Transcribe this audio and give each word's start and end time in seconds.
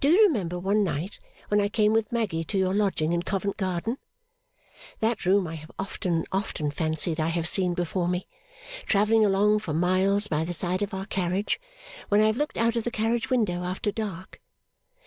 Do 0.00 0.08
you 0.10 0.22
remember 0.22 0.58
one 0.58 0.82
night 0.82 1.18
when 1.48 1.60
I 1.60 1.68
came 1.68 1.92
with 1.92 2.10
Maggy 2.10 2.44
to 2.44 2.56
your 2.56 2.72
lodging 2.72 3.12
in 3.12 3.22
Covent 3.24 3.58
Garden? 3.58 3.98
That 5.00 5.26
room 5.26 5.46
I 5.46 5.56
have 5.56 5.70
often 5.78 6.14
and 6.14 6.26
often 6.32 6.70
fancied 6.70 7.20
I 7.20 7.28
have 7.28 7.46
seen 7.46 7.74
before 7.74 8.08
me, 8.08 8.26
travelling 8.86 9.22
along 9.22 9.58
for 9.58 9.74
miles 9.74 10.28
by 10.28 10.44
the 10.46 10.54
side 10.54 10.80
of 10.80 10.94
our 10.94 11.04
carriage, 11.04 11.60
when 12.08 12.22
I 12.22 12.26
have 12.28 12.38
looked 12.38 12.56
out 12.56 12.74
of 12.76 12.84
the 12.84 12.90
carriage 12.90 13.28
window 13.28 13.64
after 13.64 13.92
dark. 13.92 14.40